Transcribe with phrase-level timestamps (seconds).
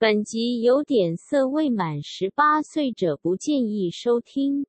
[0.00, 4.64] 本集有点色，未满十八岁者不建议收听。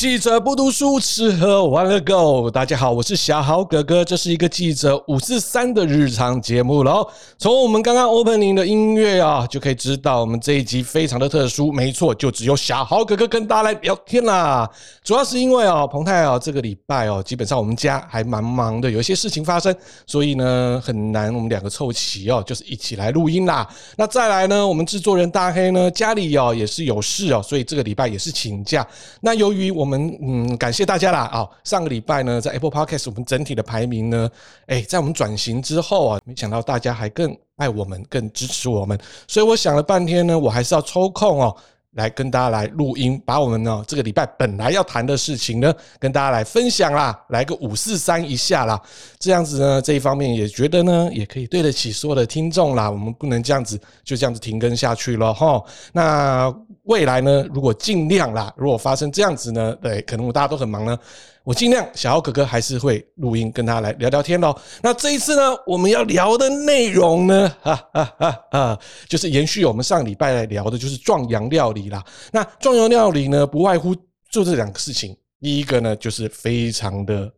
[0.00, 2.50] 记者不读书，吃喝玩乐 Go。
[2.50, 7.06] 大家好，我是小豪哥哥，这是一个记者五四三的日常节目喽。
[7.36, 11.70] 从我们刚刚 opening 的音乐啊，就可以知道我们这一集非常的特殊。
[11.70, 14.66] 没错，就只有小豪哥哥跟大家来聊天啦。
[15.04, 19.74] 主要是因为啊，彭太啊，这个礼拜哦，基本上我们家还蛮忙的，有一些事情发生，
[20.06, 23.68] 所以呢很难我们两个凑齐哦，就是一起来录音啦。
[23.98, 28.86] 那再来呢，我们制作人大黑呢家里哦也是有事哦，所以这个礼拜也是请假。
[29.20, 31.22] 那由于我们我们嗯，感谢大家啦！
[31.32, 34.30] 啊，上个礼拜呢，在 Apple Podcast 我们整体的排名呢，
[34.68, 41.56] 诶，在我们转型之后啊，没想到大家还更爱我们，更支持我们，所以我想了半天呢，我还是要抽空哦。
[41.94, 48.80] 来跟大家来录音，把我们呢这个礼拜本来要谈的事情呢，跟大家来分享啦，来个五四三一下啦，
[49.18, 55.60] 这样子呢这一方面也觉得呢也可以对得起所有的听众啦，我们不能这样子就这样子停更下去了哈。
[55.92, 56.54] 那
[56.84, 60.98] 未来呢，如果尽量啦，如果发生这样子呢，对，可能我大家都很忙呢。
[61.42, 64.54] 我尽量，小豪哥哥还是会录音跟大家来聊聊天喽。
[64.82, 68.78] 那这一次呢，我们要聊的内容呢， 哈哈哈哈，
[69.08, 72.04] 就是延续我们上礼拜来聊的，就是壮阳料理啦。
[72.30, 73.94] 那壮阳料理呢，不外乎
[74.30, 75.16] 就这两个事情。
[75.40, 77.32] 第一个呢，就是非常的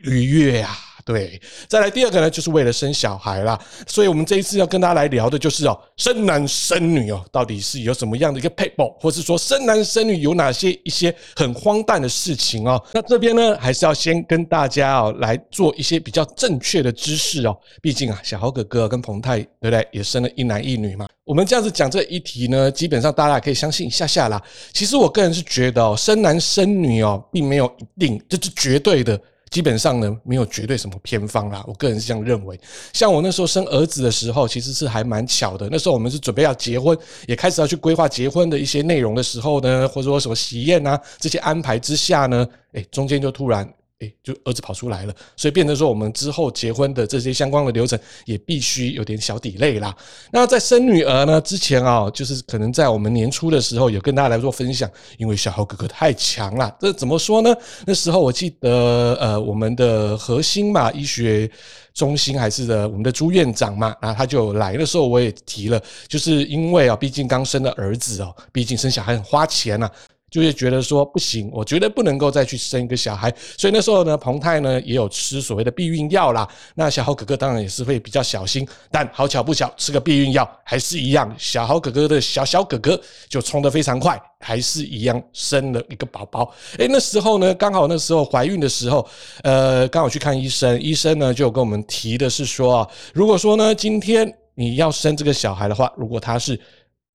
[0.00, 0.76] 愉悦啊。
[1.12, 12.80] 对，再来第二个呢，就是为了生小孩啦，所以我们这一次要跟大家来聊的就是哦，生男生女哦，到底是有什么样的一个撇步，或是说生男生女有哪些一些很荒诞的事情哦？
[12.92, 21.08] 那这边呢，还是要先跟大家哦来做一些比较正确的知识哦，毕竟啊，小豪哥哥跟彭泰对不对，也生了一男一女嘛。
[21.24, 24.40] 我们这样子讲这一题呢，基本上大家可以相信一下下啦。
[24.72, 29.20] 其实我个人是觉得哦，生男生女哦，并没有一定，这是绝对的。
[29.50, 31.64] 基本上呢，没有绝对什么偏方啦。
[31.66, 32.58] 我个人是这样认为。
[32.92, 35.68] 像我那时候生儿子的时候，其实是还蛮巧的。
[35.70, 36.96] 那时候我们是准备要结婚，
[37.26, 43.68] 也开始要去规划结婚的一些内容的时候呢，或者说什么喜宴啊这些安排之下呢，诶，中间就突然。
[44.00, 49.94] 诶，就儿子跑出来了，所以变成说我们之后结婚的这些相关的流程也必须有点小 delay 啦。
[50.32, 56.74] 那在生女儿呢之前啊，就是可能在我们年初的时候有跟大家来做分享，因为小豪哥哥太强了。
[56.80, 57.54] 这怎么说呢？
[57.86, 61.50] 那时候我记得，呃，我们的核心嘛，医学
[61.92, 65.78] 中心还是的，我们的朱院长嘛，啊，他就来的时候我也提了，
[66.08, 69.90] 就是因为啊，毕竟刚生的儿子哦，毕竟生小孩很花钱呐。
[70.30, 76.48] 就是觉得说不行，我觉得不能够再去生一个小孩，所以那时候呢，彭太呢也有吃所谓的避孕药啦。
[76.74, 86.54] 那小豪哥哥当然也是会比较小心，但好巧不巧，吃个避孕药还是一样，小豪哥哥的小小哥哥就冲得非常快，还是一样生了一个宝宝。
[86.78, 89.06] 诶，那时候呢，刚好那时候怀孕的时候，
[89.42, 96.58] 呃，刚好去看医生，医生呢就跟我们提的是说啊，如果说呢今天你要生这个小孩的话，如果他是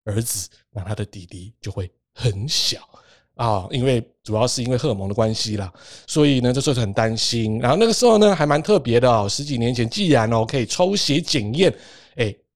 [0.03, 2.79] 儿子，那他的弟弟就会很小。
[3.35, 5.71] 啊，因为主要是因为荷尔蒙的关系啦，
[6.07, 7.59] 所以呢，这时候很担心。
[7.59, 9.27] 然后那个时候呢，还蛮特别的哦。
[9.29, 11.73] 十几年前，既然哦可以抽血检验，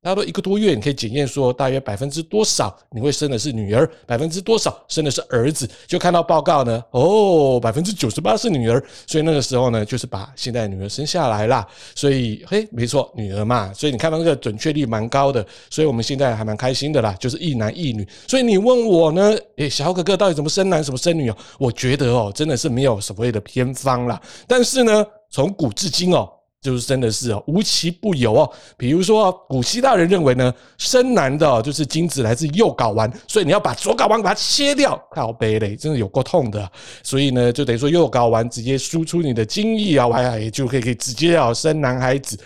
[0.04, 0.10] 诶。
[0.10, 11.68] 差不多一个多月，你可以检验说大约百分之多少你会生的是女儿，百分之多少生的是儿子，就看到报告呢，哦，百分之九十八是女儿，所以那个时候呢，就是把现在女儿生下来啦。
[11.94, 18.08] 所以嘿，没错，女儿嘛，所以你看到那个准确率蛮高的，所以我们现在还蛮开心的啦，就是一男一女。
[18.28, 21.38] 所以你问我呢，诶，小哥哥到底怎么生男，怎么生女哦？
[21.59, 24.20] 我觉得哦，真的是没有所谓的偏方啦。
[24.48, 26.30] 但是呢，从古至今哦。
[26.62, 28.52] 就是真的是哦，无奇不有哦。
[28.78, 36.70] 比如说，古希腊人认为呢，生男的，就是精子来自右睾丸，所以你要把左睾丸把它切掉，靠北嘞，真的有够痛的。
[37.02, 42.38] 所以呢，就等于说右睾丸直接输出你的精液啊，哎呀，也就可以可以直接要生男孩子。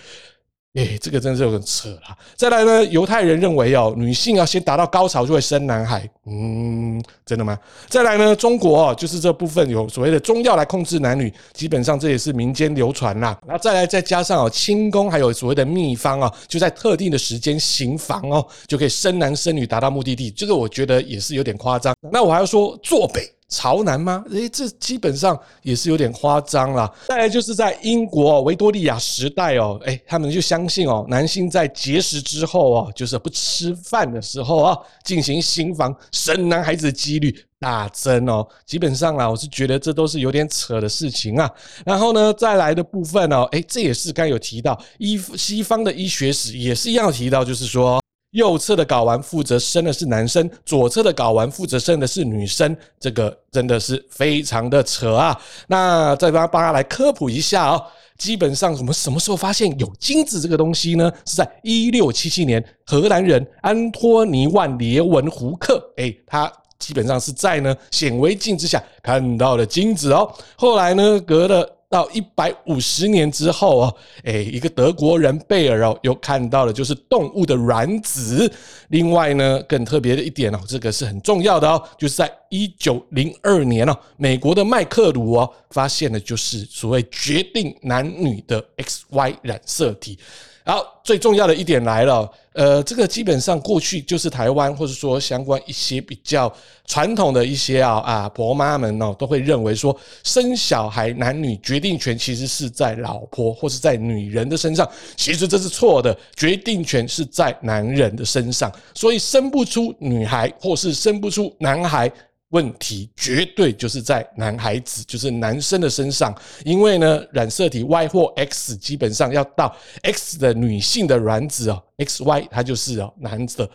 [0.73, 2.17] 诶，这个真的是有点扯啦。
[2.35, 6.09] 再来呢，犹太人认为哦，女性要先达到高潮就会生男孩。
[6.25, 7.55] 嗯，真的吗？
[7.87, 13.39] 再来呢，中国哦，就是这部分有所谓的中药来控制男女，基本上这也是民间流传啦。
[13.45, 20.31] 然后再来再加上哦，轻功还有所谓的秘方哦，就在特定的时间行房哦，就可以生男生女达到目的地。
[20.31, 21.95] 这个我觉得也是有点夸张。
[22.11, 23.21] 那我还要说坐北。
[23.53, 24.25] 朝南吗？
[24.31, 26.91] 诶，这基本上也是有点夸张啦。
[27.07, 38.45] 再来就是在英国维多利亚时代哦，诶，他们就相信哦，男性在节食之后哦，就是不吃饭的时候啊，进行行房生男孩子的几率大增哦。
[38.65, 41.47] 基本上啦，我是觉得这都是有点扯的事情啊。
[41.85, 48.01] 然后呢，再来的部分哦，诶，这也是刚有提到医西方的医学史也是一样提到，就是说。
[48.33, 52.75] 右侧的睾丸负责生的是男生，左侧的睾丸负责生的是女生。
[52.99, 55.39] 这个真的是非常的扯啊！
[55.67, 57.81] 那再帮大家来科普一下哦。
[58.17, 61.11] 基本上我们什么时候发现有精子这个东西呢？
[61.25, 70.31] 是在一六七七年，荷兰人安托尼万列文胡克，诶，他基本上是在呢显微镜之下看到了精子哦。
[70.55, 71.69] 后来呢，隔了。
[71.93, 78.51] 到一百五十年之后哦，诶，一个德国人贝尔哦，又看到了就是动物的卵子。
[78.89, 90.17] 另外呢，更特别的一点哦，这个是很重要的哦，就是在一九零二年哦，美国的麦克鲁哦，发现了就是所谓决定男女的 XY 染色体。
[90.65, 96.49] 好，最重要的一点来了，呃，这个基本上过去就是台湾或者说相关一些比较
[96.85, 99.93] 传统的一些啊啊婆妈们哦，都会认为说
[100.23, 112.09] 生小孩男女决定权其实是在老婆或是在女人的身上，其实这是错的，决定权是在男人的身上，所以生不出女孩或是生不出男孩。
[112.53, 116.33] 问题绝对就是在男孩子，就是男生的身上，
[116.63, 123.67] 因为呢，染色体 Y 或 X 基本上要到 X 的女性的卵子哦，XY 它就是哦男的，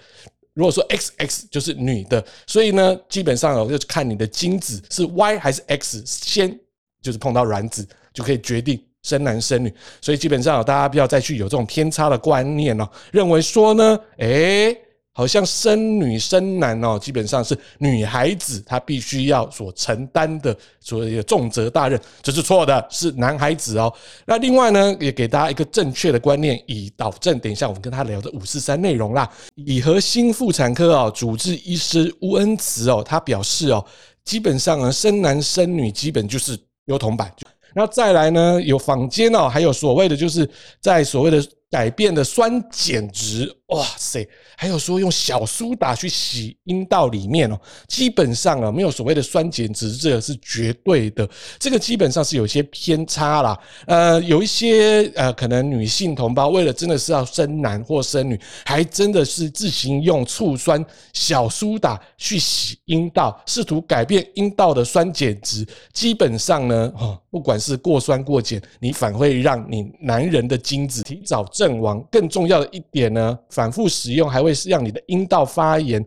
[0.54, 6.56] 如果说 XX 就是女的，所以呢，基本上哦就看你的精子是 Y 还是 X 先
[7.02, 14.80] 就是碰到卵子就可以决定生男生女，所以基本上大家不要再去有这种偏差的观念哦，认为说呢，诶。
[15.18, 23.92] 好像生女生男哦，基本上是女孩子她必须要所承担的所谓的重责大任，这是错的，是男孩子哦。
[24.24, 29.28] 那另外呢，也给大家一个正确的观念，以导正等一下我们跟他聊的五四三内容啦。
[29.56, 33.84] 以和心妇产科哦主治医师乌恩慈哦，他表示哦，
[34.24, 37.28] 基本上啊生男生女基本就是优铜板。
[37.74, 40.48] 那再来呢，有坊间哦，还有所谓的就是
[40.80, 41.44] 在所谓的。
[41.70, 44.26] 改变的酸碱值，哇塞！
[44.56, 51.28] 还有说用小苏打去洗阴道里面哦，基本上啊没有所谓的酸碱值，这个是绝对的。
[51.58, 53.58] 这个基本上是有些偏差啦。
[53.86, 60.82] 呃，有一些呃可能女性同胞为了真的是要生男或生女，还真的是自行用醋酸
[61.12, 65.66] 小苏打去洗阴道，试图改变阴道的酸碱值。
[65.92, 71.44] 基本上呢，哦，不管是过酸过碱，你反会让你男人的精子提早。
[71.58, 76.06] 阵亡，更重要的一点呢，反复使用还会是让你的阴道发炎，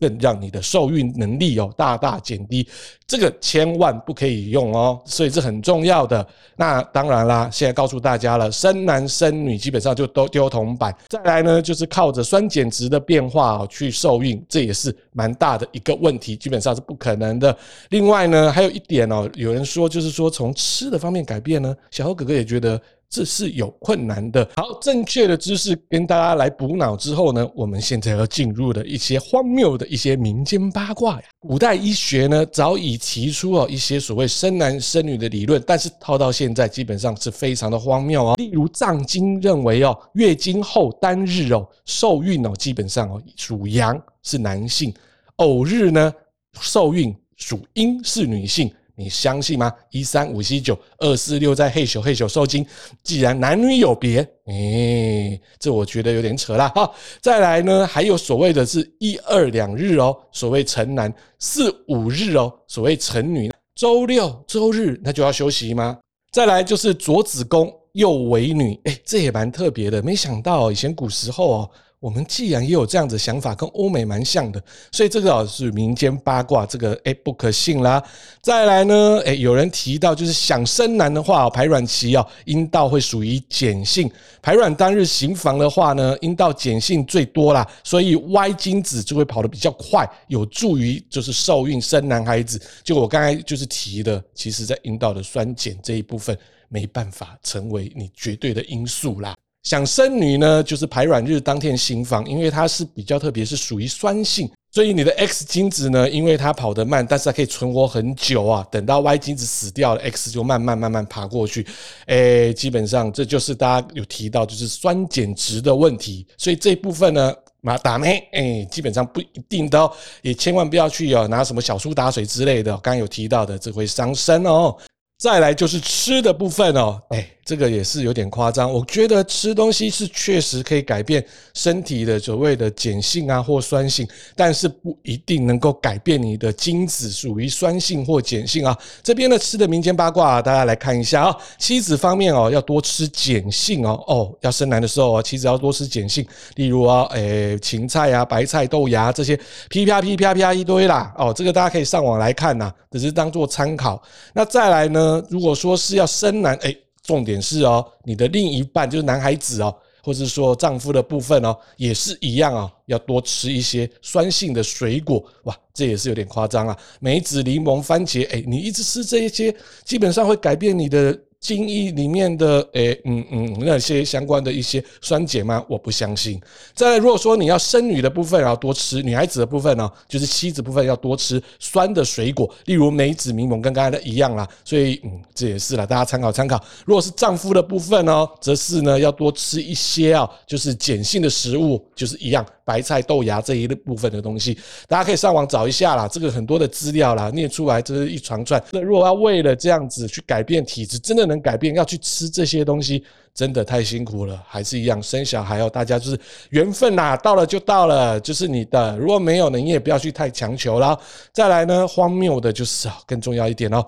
[0.00, 2.66] 更让你的受孕能力哦大大减低，
[3.06, 6.26] 这个千万不可以用哦，所以这很重要的。
[6.56, 10.96] 那当然啦，现在告诉大家了，生男生女基本上就都丢铜板。
[11.08, 17.54] 再来呢，就是靠着酸碱值的变化去受孕，这也是蛮大的一个问题，基本上是不可能的。
[17.90, 22.80] 另外呢，还有一点哦，有人说就是说从吃的方面改变呢，小猴哥哥也觉得。
[23.16, 24.46] 这是有困难的。
[24.56, 31.22] 好，正确的知识跟大家来补脑之后呢，我们现在要进入的一些荒谬的一些民间八卦呀。
[31.40, 38.34] 古代医学呢早已提出哦一些所谓生男生女的理论，但是套到现在基本上是非常的荒谬哦。
[38.36, 44.92] 例如藏经认为哦，月经后单日哦受孕哦基本上哦属阳是男性，
[45.36, 46.12] 偶日呢
[46.60, 48.70] 受孕属阴是女性。
[48.98, 49.72] 你相信吗？
[49.90, 52.66] 一三五七九二四六在嘿咻嘿咻受精，
[53.02, 56.68] 既然男女有别，诶，这我觉得有点扯啦。
[56.70, 56.90] 哈，
[57.20, 63.52] 再来呢，还有所谓的是一二两日哦，所谓成男；四五日哦，所谓成女。
[63.74, 65.98] 周六周日那就要休息吗？
[66.32, 70.02] 再来就是左子宫右为女，诶，这也蛮特别的。
[70.02, 71.70] 没想到以前古时候哦。
[71.98, 74.62] 我们既然也有这样子想法，跟欧美蛮像的，
[74.92, 78.02] 所以这个是民间八卦，这个诶不可信啦。
[78.42, 84.10] 再来呢，诶有人提到就是想生男的话，排卵期哦阴道会属于碱性，
[84.42, 92.60] 排卵当日行房的话呢，阴道碱性最多啦，所以 Y 精子就会跑得比较快，有助于就是受孕生男孩子。
[92.84, 96.38] 就我刚才就是提的，其实在阴道的酸碱这一部分
[96.68, 99.34] 没办法成为你绝对的因素啦。
[99.66, 108.64] 想生女呢，就是排卵日当天行房，因为它是比较特别，是属于酸性，所以你的 X 精子呢，因为它跑得慢，但是它可以存活很久啊。
[108.70, 111.66] 等到 Y 精子死掉了，X 就慢慢慢慢爬过去。
[112.06, 116.24] 诶，基本上这就是大家有提到，就是酸碱值的问题。
[116.38, 119.90] 所以这部分呢，马打咩，诶，基本上不一定的哦，
[120.22, 124.76] 也千万不要去哦拿什么小苏打水之类的，刚刚有提到的，这会伤身哦。
[125.18, 128.70] 再来就是吃的部分哦，诶这个也是有点夸张。
[128.70, 131.24] 我觉得吃东西是确实可以改变
[131.54, 138.76] 身体的所谓的碱性啊或酸性，但是不一定能够改变你的精子属于酸性或碱性啊。
[139.02, 141.36] 这边的吃的民间八卦啊，大家来看一下啊。
[141.56, 146.26] 妻子方面哦，要多吃碱性哦哦，要生男的时候啊，妻子要多吃碱性，
[146.56, 149.38] 例如啊，诶，芹菜啊、白菜、豆芽这些，
[149.70, 154.02] 噼啪噼啪啪一堆啦哦，这个大家可以上网来看呐，只是当做参考。
[154.32, 165.24] 那再来呢，如果说是要生男，诶重点是哦，你的另一半就是男孩子哦，或者说丈夫的部分哦，也是一样哦，要多吃一些酸性的水果。
[165.44, 166.76] 哇，这也是有点夸张啊！
[167.00, 171.18] 梅子、柠檬、番茄，哎，你一直吃这一些，基本上会改变你的。
[171.40, 175.64] 精液里面的诶，嗯嗯，那些相关的一些酸碱吗？
[175.68, 176.40] 我不相信。
[176.74, 184.48] 再来，如果说你要生女的部分，要多吃；女孩子的部分呢，就是妻子部分要多吃酸的水果，例如梅子、柠檬，跟刚才的一样啦。
[184.64, 186.62] 所以，嗯，这也是啦，大家参考参考。
[186.84, 192.44] 如果是丈夫的部分呢，则是呢要多吃一些啊，就是碱性的食物，就是一样。
[192.64, 196.08] 白菜、豆芽这一部分的东西，大家可以上网找一下啦。
[196.08, 198.60] 这个很多的资料啦，念出来这是一长串。
[198.72, 203.04] 那如果要为了这样子去改变体质，真的能改变，要去吃这些东西，
[203.34, 204.42] 真的太辛苦了。
[204.46, 206.18] 还是一样，生小孩哦，大家就是
[206.50, 208.96] 缘分呐，到了就到了，就是你的。
[208.96, 210.98] 如果没有呢，你也不要去太强求了。
[211.32, 213.84] 再来呢，荒谬的就是啊，更重要一点哦。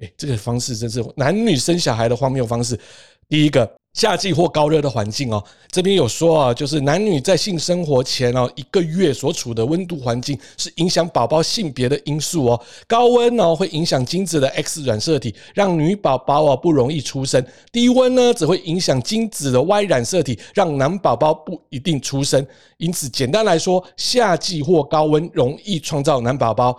[0.00, 2.78] 诶，这个方式真是男女生小孩的荒谬方式。
[3.28, 3.79] 第一个。
[3.92, 12.64] 夏季或高热的环境哦，这边有说啊，就是男女在性生活前哦一个月所处的温度环境是影响宝宝性别的因素哦。
[12.86, 17.42] 高温哦会影响精子的 X 染色体，让女宝宝哦不容易出生；
[17.72, 22.46] 低温呢只会影响精子的 Y 染色体，让男宝宝不一定出生。
[22.76, 26.78] 因此，简单来说，夏季或高温容易创造男宝宝，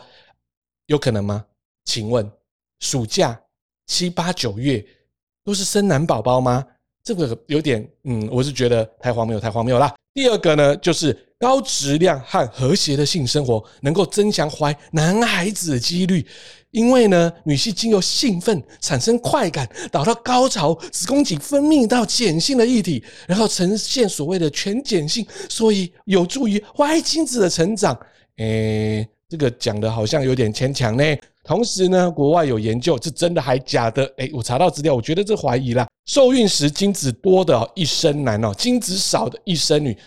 [0.86, 1.46] 有可能吗？
[1.84, 2.32] 请问，
[2.80, 3.38] 暑假
[3.88, 4.84] 七八九月
[5.44, 6.65] 都是生男宝宝吗？
[7.03, 9.93] 这个有点，嗯，我是觉得太荒谬，太荒谬啦。
[10.13, 16.25] 第二个呢，就是高质量和和谐的性生活能够增强怀男孩子的几率，
[16.72, 27.98] 因为呢，女性经由兴奋产生快感，导到高潮，子宫颈分泌到碱性的液体，然后呈现所谓的全碱性，所以有助于 Y 精子的成长。
[28.38, 31.03] 诶，这个讲的好像有点牵强呢。
[31.51, 34.05] 同时呢，国外有研究，这真的还假的？
[34.15, 35.86] 诶，我查到资料，我觉得这怀疑啦。
[36.05, 39.98] 受孕时精子多的一生男哦，精子少的一生女。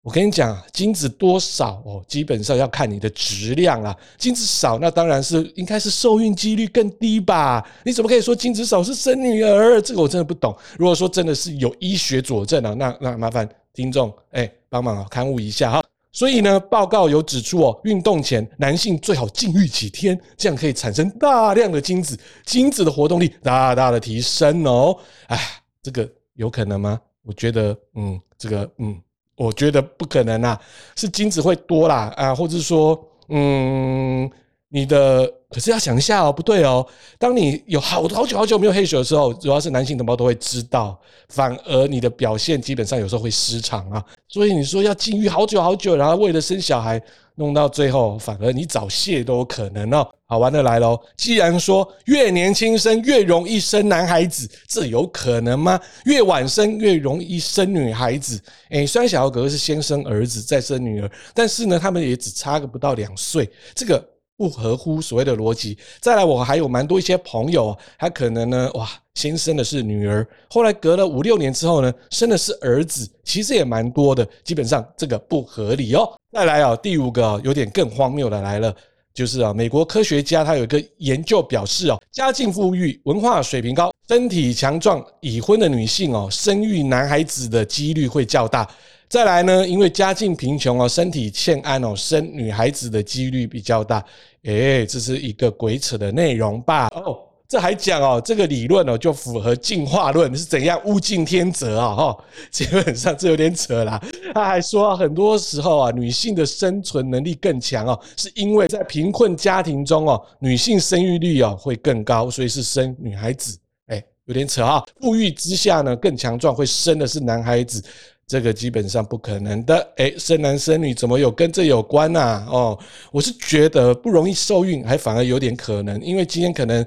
[0.00, 3.94] 我跟你讲，精子多少哦，基本上要看你的质量啦。
[4.16, 7.62] 精子少，那当然是应该是受孕几率更低吧？
[7.84, 9.78] 你怎么可以说精子少是生女儿？
[9.82, 10.56] 这个我真的不懂。
[10.78, 15.84] 如果说真的是有医学佐证啊，那那麻烦听众诶帮忙啊，勘误一下哈。
[16.16, 24.96] 所以呢，报告有指出哦，运动前男性最好禁欲几天，这样可以产生大量的精子，精子的活动力大大的提升哦。
[25.26, 25.38] 哎，
[25.82, 26.98] 这个有可能吗？
[27.22, 28.98] 我觉得，嗯，这个，嗯，
[29.36, 30.58] 我觉得不可能啊，
[30.96, 34.30] 是精子会多啦啊，或者说，嗯。
[34.76, 36.86] 你的可是要想一下哦，不对哦。
[37.18, 44.04] 当你有好好久好久没有嘿咻的时候，主要是男性同胞都会知道，反而你的表现基本上有时候会失常啊。
[44.28, 47.00] 所以你说要禁欲好久好久，然后为了生小孩，
[47.36, 50.06] 弄到最后反而你早泄都有可能哦。
[50.26, 55.80] 好玩的来喽，既然说越年轻生越容易生男孩子，这有可能吗？
[56.04, 58.38] 越晚生越容易生女孩子？
[58.68, 64.06] 诶，虽然小姚哥哥是先生儿子再生女儿，但是呢，他们也只差个不到两岁，这个。
[64.36, 65.76] 不合乎所谓的逻辑。
[66.00, 74.26] 再来，我还有蛮多一些朋友，他可能呢，哇，先生的是女儿，后来隔了五六年之后呢，生的是儿子，其实也蛮多的。
[74.44, 76.08] 基本上这个不合理哦。
[76.32, 78.74] 再来啊，第五个有点更荒谬的来了，
[79.14, 88.68] 就是啊，美国科学家他有一个研究表示哦，家境富裕、文化水平高、身体强壮、已婚的女性哦，生育男孩子的几率会较大。
[89.08, 94.04] 再来呢，因为家境贫穷哦，身体欠安哦，生女孩子的几率比较大。
[94.42, 96.88] 诶，这是一个鬼扯的内容吧？
[96.88, 101.94] 哦，这还讲哦，这个理论哦就符合进化论是怎样物竞天择啊？
[101.94, 102.18] 哈，
[102.50, 104.02] 基本上这有点扯啦。
[104.34, 113.56] 他还说，很多时候啊，女性的生存能力更强哦，是因为在贫困家庭中哦，女性生育率哦会更高，所以是生女孩子。
[113.86, 114.84] 诶，有点扯哈。
[115.00, 117.80] 富裕之下呢，更强壮，会生的是男孩子。
[118.26, 122.44] 这个基本上不可能的，诶，生男生女怎么有跟这有关呐？
[122.50, 122.76] 哦，
[123.12, 126.84] 我是觉得不容易受孕，还反而有点可能，因为今天可能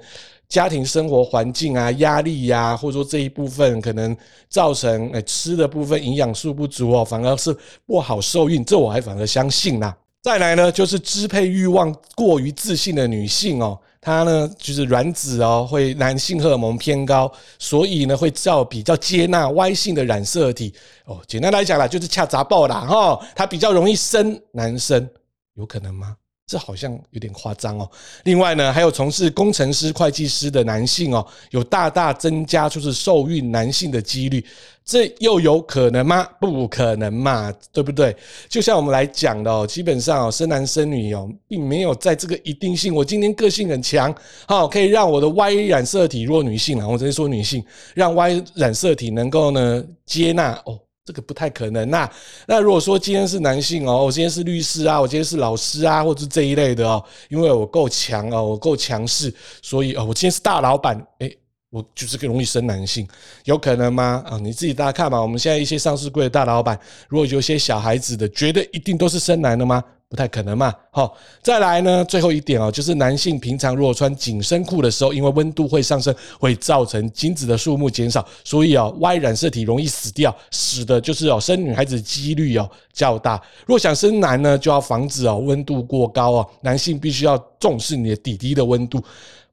[0.50, 4.16] 家庭生活环境啊、压力呀，或者说这一部分可能
[4.50, 7.56] 造成诶吃的部分营养素不足哦，反而是
[7.86, 9.96] 不好受孕，这我还反而相信呐。
[10.22, 20.74] 再来呢，就是支配欲望过于自信的女性哦，它呢就是卵子哦会男性荷尔蒙偏高，所以呢会较比较接纳 Y 性的染色体
[21.06, 21.20] 哦。
[21.28, 25.10] 简单来讲啦，就是恰杂爆啦哈，它比较容易生男生，
[25.56, 26.16] 有可能吗？
[26.50, 27.88] 这好像有点夸张哦。
[28.24, 34.44] 另外呢，还有从事工程师、会计师的男性哦，有大大增加就是受孕男性的几率。
[34.84, 36.28] 这又有可能吗？
[36.40, 38.16] 不可能嘛，对不对？
[38.48, 42.96] 就像我们来讲的哦，基本上哦，生男生女哦，并没有在这个一定性。
[42.96, 44.12] 我今天个性很强，
[44.48, 47.64] 好，可以让我的 Y 染色体，弱女性啊，我直接说女性，
[47.94, 50.80] 让 Y 染色体能够呢接纳哦。
[51.10, 52.08] 这个不太可能呐。
[52.46, 61.36] 那如果说今天是男性哦，我今天是律师啊，我今天是老师啊，或者是这一类的哦，因为我够强哦，我够强势，所以哦，我今天是大老板，诶，
[61.72, 63.08] 我就是更容易生男性，
[63.46, 64.24] 有可能吗？
[64.30, 65.20] 啊，你自己大家看嘛。
[65.20, 69.84] 我们现在一些上市柜的大老板，如果有些小孩子的，觉得一定都是生男的吗？
[70.10, 83.40] 不太可能嘛，好，再来呢，最后一点哦，就是男性平常如果穿紧身裤的时候，因为温度会上升，会造成精子的数目减少，所以啊，Y 染色体容易死掉，使得就是哦，生女孩子几率哦较大。
[83.68, 89.00] 若想生男呢，就要防止哦温度过高哦，男性必须要重视你的底底的温度。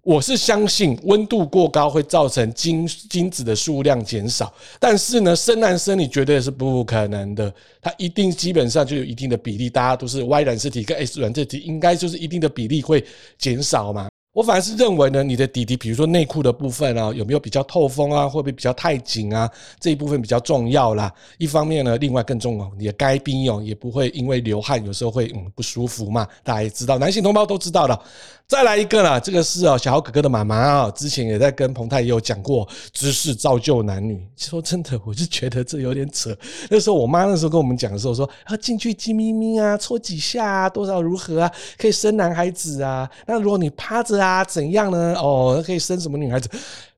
[0.07, 13.05] 我是相信温度过高会造成精精子的数量减少，但是呢，生男生女绝对是不可能的，它一定基本上就有一定的比例，大家都是 Y 染色体跟 S 染色体，应该就是一定的比例会
[13.37, 14.09] 减少嘛。
[14.37, 19.51] 我反而是认为呢，你的底底，比如说内裤的部分啊，有没有比较透风啊，会不会比较太紧啊？
[19.81, 21.11] 这一部分比较重要啦。
[21.39, 26.29] 一方面呢，另外更重要，你的该冰哦，也不会因为流汗，有时候会嗯不舒服嘛。
[26.45, 27.99] 大家也知道，男性同胞都知道了。
[28.47, 34.23] 再来一个啦，这个是哦，小豪哥哥的妈妈啊，之前也在跟彭太也有讲过，知识造就男女。
[34.37, 36.37] 说真的，我就觉得这有点扯。
[36.69, 43.11] 那时候我妈那时候跟我们讲的时候说，啊进去鸡咪咪啊，搓几下啊，多少如何啊，可以生男孩子啊。
[43.27, 45.15] 那如果你趴着啊，啊怎样呢？
[45.15, 46.49] 哦，可以生什么女孩子？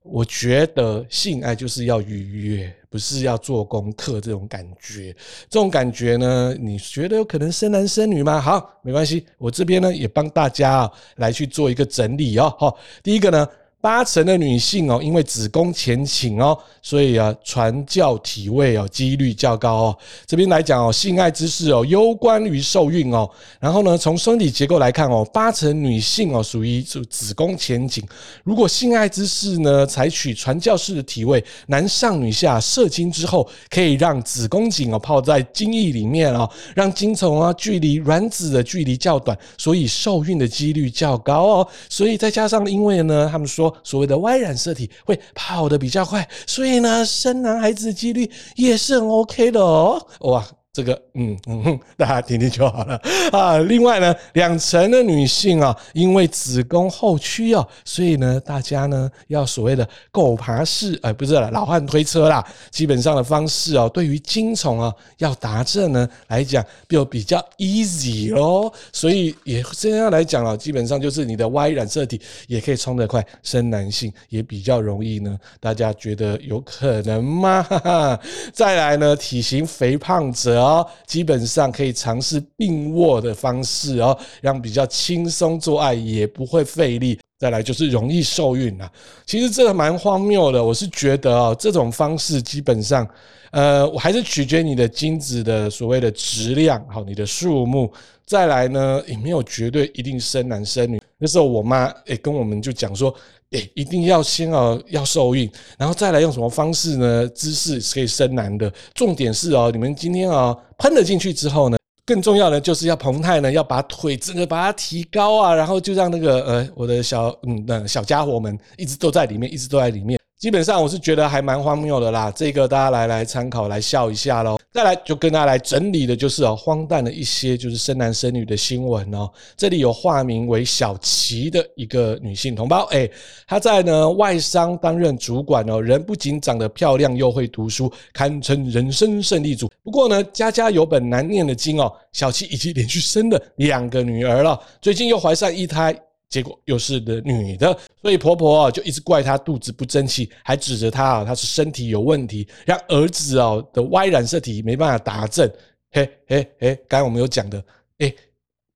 [0.02, 5.14] 我觉得性爱就是要愉悦，不是要做功课这种感觉。
[5.50, 8.40] 这种感觉呢，你觉得有可能生男生女吗？
[8.40, 12.54] 好，没关系，我这边呢也帮大家来去做一个整理哦。
[12.58, 13.47] 好，第一个呢。
[13.80, 19.99] 八成的女性哦，因为子宫前倾哦，所以啊，传教体位哦，几率较高哦。
[20.26, 23.30] 这边来讲哦，性爱姿势哦，攸关于受孕哦。
[23.61, 28.05] 然后呢，从生理结构来看哦，八成女性哦，属于子子宫前倾。
[28.42, 41.68] 如果性爱姿势呢，采取传教式的体位，男上女下射精之后，可以让子宫颈哦泡在精液里面哦，让精虫啊距离卵子的距离较短，所以受孕的几率较高哦。
[41.88, 43.67] 所以再加上因为呢，他们说。
[43.83, 50.46] 所谓的 Y 染色体会跑得比较快，所以呢，生男孩子的几率也是很 OK 的哦，哇。
[50.70, 53.00] 这个嗯嗯， 大家听听就好了
[53.33, 53.59] 啊。
[53.59, 68.72] 另外呢，两成的女性啊，因为子宫后屈哦，所以呢，大家呢要所谓的狗爬式，哎，不是老汉推车啦，基本上的方式哦，对于精虫啊要达阵呢来讲，就比较 easy 哦。
[68.92, 75.37] 所以也这样来讲啊，基本上就是你的 Y 染色体也可以冲得快，生男性也比较容易呢。
[75.59, 77.62] 大家觉得有可能吗？
[77.64, 78.20] 哈哈，
[78.52, 80.59] 再来呢，体型肥胖者。
[80.59, 87.18] 哦，基本上可以尝试并卧的方式哦，让比较轻松做爱，也不会费力。
[87.38, 88.90] 再来就是容易受孕啊。
[89.25, 93.09] 其实这个蛮荒谬的，我是觉得哦，这种方式基本上，
[93.53, 97.90] 呃，我还是取决你的精子的所谓的质量，好，你的数目。
[98.27, 101.01] 再来呢，也没有绝对一定生男生女。
[101.16, 103.14] 那时候我妈诶跟我们就讲说。
[103.52, 107.26] 诶，一定要先哦，要受孕，然后再来用什么方式呢？
[107.28, 108.70] 姿势可以生男的。
[108.94, 120.18] 重点是哦，你们今天啊喷了进去之后呢，更重要的就是要澎湃呢，要把腿整个把它提高啊，然后就让那个呃我的小嗯那小家伙们一直都在里面，一直都在里面。
[120.38, 124.57] 基本上我是觉得还蛮荒谬的啦，这个大家来来参考来笑一下喽。
[124.72, 129.29] 再来就跟大家来整理的就是哦，荒诞的一些就是生男生女的新闻哦。
[129.57, 133.11] 这里有化名为小琪的一个女性同胞，诶，
[133.48, 139.68] 她在呢外商担任主管哦，人不仅长得漂亮又会读书，堪称人生胜利组。
[139.83, 145.98] 不过呢，家家有本难念的经哦，小琪已经连续生了两个女儿了，最近又怀上一胎。
[146.28, 155.50] 结果又是的女的，所以婆婆啊就一直怪她肚子不争气，还指责她啊她是身体有问题，让儿子啊的 Y 染色体没办法达正。
[155.90, 157.64] 嘿嘿嘿，刚才我们有讲的，
[157.98, 158.14] 诶，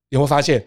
[0.08, 0.64] 有没有发现？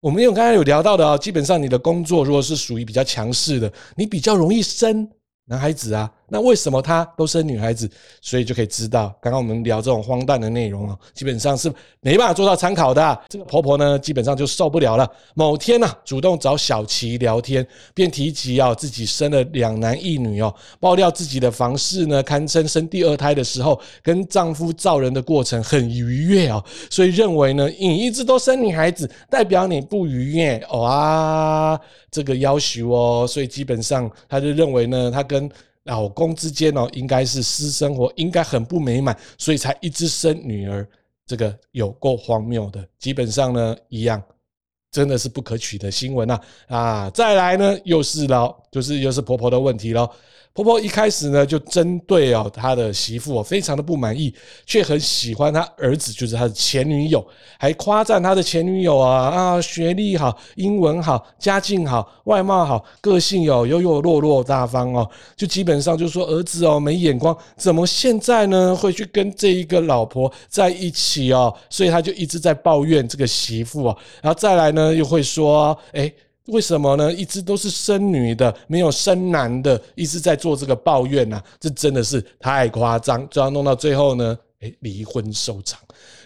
[0.00, 5.08] 我们有刚才有聊到的啊，基本上你的工作如果是属于比较强势的，你比较容易生
[5.48, 7.88] 男孩子啊，那为什么她都生女孩子？
[8.20, 13.20] 所以就可以知道，刚刚我们聊这种荒诞的内容啊，基本上是没办法做到参考的。
[13.28, 15.08] 这个婆婆呢，基本上就受不了了。
[15.34, 31.80] 某天呢，主动找小琪聊天，便提及啊自己生了两男一女哦，爆料自己的房事呢，堪称生第二胎的时候，跟丈夫造人的过程很愉悦哦，所以认为呢，你一直都生女孩子，代表你不愉悦哇，
[32.10, 35.50] 这个要求哦，所以基本上他就认为呢，他跟跟
[35.84, 40.86] 老公之间哦，应该是私生活应该很不美满，所以才一直生女儿，
[41.26, 42.84] 这个有够荒谬的。
[42.98, 44.22] 基本上呢，一样
[44.90, 47.10] 真的是不可取的新闻啊啊！
[47.10, 50.10] 再来呢，又是了，就是又是婆婆的问题喽。
[50.56, 54.32] 婆婆一开始呢，就针对哦她的媳妇哦，非常的不满意，
[54.64, 57.22] 却很喜欢她儿子，就是她的前女友，
[57.58, 71.54] 还夸赞她的前女友啊啊，学历好，英文好，家境好，外貌好，个性有优优落落大方哦，就基本上就说儿子哦没眼光，怎么现在呢会去跟这一个老婆在一起哦？
[71.68, 76.10] 所以他就一直在抱怨这个媳妇哦，然后再来呢又会说诶。
[76.46, 77.12] 为什么呢？
[77.12, 85.78] 一直都是生女的，没有生男的，一直在做这个抱怨呐、这真的是太夸张，就要弄到最后呢，诶，离婚收场。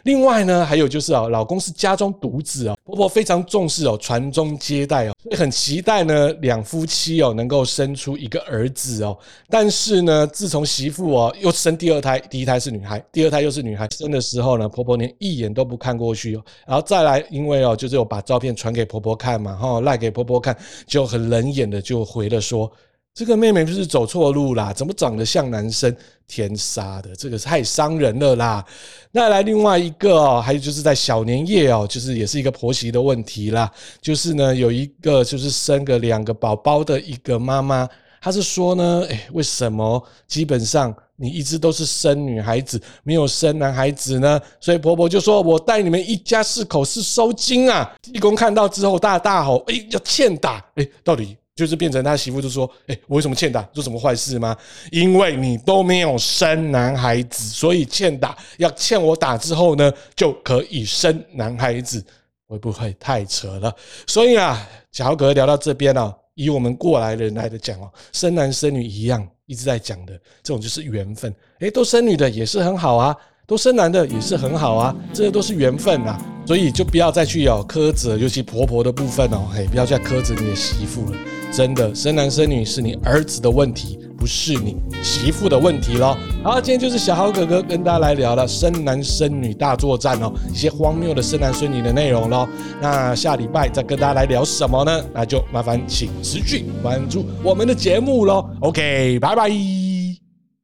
[0.04, 9.18] 另外呢，还有就是啊，老公是家中独子啊，婆婆非常重视哦，传宗接代哦，所以很期待呢，两夫妻哦能够生出一个儿子哦。
[9.48, 16.44] 但是呢，自从媳妇哦又生第二胎，第一胎是女孩，第二胎又是女孩生的时候呢，婆婆连一眼都不看过去哦。
[16.66, 22.70] 然后再来，因为哦，就是有把照片传给婆婆看嘛，哈，赖给婆婆看，就很冷眼的就回了说。
[23.14, 25.94] 这个妹妹就是走错路啦，怎么长得像男生？
[26.32, 28.64] 天杀的，这个太伤人了啦！
[29.10, 33.68] 那来另外一个哦，还有就是在小年夜哦，就是也是一个婆媳的问题啦。
[34.00, 37.88] 就是呢，有一个就是生个两个宝宝的一个妈妈，
[38.20, 44.40] 她是说呢，哎，为什么基本上你一直都是生女孩子，没有生男孩子呢？
[44.60, 50.64] 所以婆婆就说：“我带你们一家四口是收惊啊！”济公看到之后大大吼：“哎，要欠打！
[50.76, 53.62] 哎，到底？”就是变成他媳妇就说：“哎，我为什么欠打？
[53.72, 54.56] 做什么坏事吗？
[54.90, 58.36] 因为你都没有生男孩子，所以欠打。
[58.56, 62.04] 要欠我打之后呢，就可以生男孩子。
[62.48, 63.72] 会不会太扯了？
[64.08, 71.32] 所以啊，小豪哥聊到这边啊，以我们过来人来的讲哦，生男生女一样，一直在讲的这种就是缘分。
[71.60, 76.20] 哎，都生女的也是很好啊，都生男的也是很好啊，这些都是缘分啊。
[76.44, 81.16] 所以就不要再去有苛责，尤其婆婆的部分哦，嘿，不要再苛责你的媳妇了。”
[81.52, 86.16] 真的生男生女是你儿子的问题，不是你媳妇的问题喽。
[86.42, 92.48] 好，今天就是小豪哥哥跟大家来聊了生男生女大作战哦，一些荒谬的生男生女的内容喽。
[92.80, 95.04] 那下礼拜再跟大家来聊什么呢？
[95.12, 98.48] 那就麻烦请持续关注我们的节目喽。
[98.60, 99.89] OK，拜拜。